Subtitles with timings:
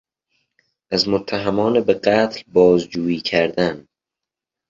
[0.91, 3.87] از متهمان به قتل بازجویی کردن